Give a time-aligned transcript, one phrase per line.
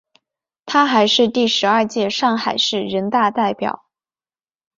[0.65, 3.85] 她还是第十二届上海市人大代表。